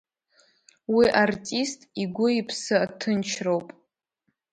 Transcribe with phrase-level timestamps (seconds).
[0.95, 3.67] Уи артист игәы-иԥсы аҭынчроуп.